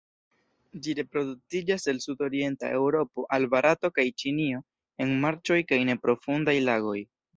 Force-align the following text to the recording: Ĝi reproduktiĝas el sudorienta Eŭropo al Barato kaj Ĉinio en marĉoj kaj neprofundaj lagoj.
Ĝi 0.85 0.93
reproduktiĝas 0.99 1.83
el 1.93 1.99
sudorienta 2.07 2.71
Eŭropo 2.77 3.25
al 3.37 3.45
Barato 3.53 3.91
kaj 3.99 4.07
Ĉinio 4.23 4.63
en 5.07 5.13
marĉoj 5.27 5.59
kaj 5.73 5.81
neprofundaj 5.91 6.57
lagoj. 6.73 6.97